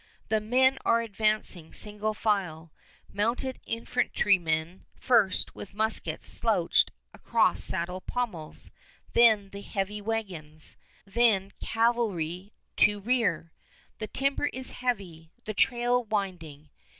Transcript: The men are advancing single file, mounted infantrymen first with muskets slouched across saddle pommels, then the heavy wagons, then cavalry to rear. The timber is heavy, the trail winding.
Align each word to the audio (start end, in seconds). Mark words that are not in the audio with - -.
The 0.29 0.41
men 0.41 0.79
are 0.83 1.01
advancing 1.01 1.73
single 1.73 2.15
file, 2.15 2.71
mounted 3.13 3.59
infantrymen 3.67 4.87
first 4.95 5.53
with 5.53 5.75
muskets 5.75 6.27
slouched 6.27 6.89
across 7.13 7.63
saddle 7.63 8.01
pommels, 8.01 8.71
then 9.13 9.51
the 9.51 9.61
heavy 9.61 10.01
wagons, 10.01 10.75
then 11.05 11.51
cavalry 11.61 12.51
to 12.77 12.99
rear. 12.99 13.53
The 13.99 14.07
timber 14.07 14.47
is 14.47 14.71
heavy, 14.71 15.29
the 15.43 15.53
trail 15.53 16.03
winding. 16.05 16.69